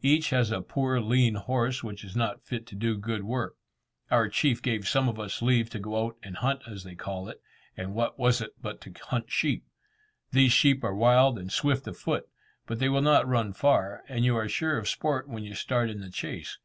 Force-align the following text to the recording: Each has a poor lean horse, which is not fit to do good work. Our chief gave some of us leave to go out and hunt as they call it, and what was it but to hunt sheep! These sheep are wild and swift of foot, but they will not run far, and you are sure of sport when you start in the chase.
Each 0.00 0.30
has 0.30 0.50
a 0.50 0.62
poor 0.62 0.98
lean 0.98 1.34
horse, 1.34 1.84
which 1.84 2.04
is 2.04 2.16
not 2.16 2.40
fit 2.42 2.66
to 2.68 2.74
do 2.74 2.96
good 2.96 3.22
work. 3.22 3.58
Our 4.10 4.30
chief 4.30 4.62
gave 4.62 4.88
some 4.88 5.10
of 5.10 5.20
us 5.20 5.42
leave 5.42 5.68
to 5.68 5.78
go 5.78 6.06
out 6.06 6.16
and 6.22 6.38
hunt 6.38 6.62
as 6.66 6.84
they 6.84 6.94
call 6.94 7.28
it, 7.28 7.42
and 7.76 7.94
what 7.94 8.18
was 8.18 8.40
it 8.40 8.54
but 8.62 8.80
to 8.80 8.94
hunt 9.08 9.30
sheep! 9.30 9.66
These 10.32 10.52
sheep 10.52 10.82
are 10.84 10.94
wild 10.94 11.38
and 11.38 11.52
swift 11.52 11.86
of 11.86 11.98
foot, 11.98 12.30
but 12.66 12.78
they 12.78 12.88
will 12.88 13.02
not 13.02 13.28
run 13.28 13.52
far, 13.52 14.02
and 14.08 14.24
you 14.24 14.34
are 14.36 14.48
sure 14.48 14.78
of 14.78 14.88
sport 14.88 15.28
when 15.28 15.44
you 15.44 15.54
start 15.54 15.90
in 15.90 16.00
the 16.00 16.08
chase. 16.08 16.56